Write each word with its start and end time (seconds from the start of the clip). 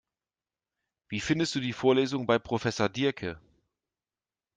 Wie 1.09 1.19
findest 1.21 1.53
du 1.53 1.59
die 1.59 1.73
Vorlesungen 1.73 2.25
bei 2.25 2.39
Professor 2.39 2.89
Diercke? 2.89 3.39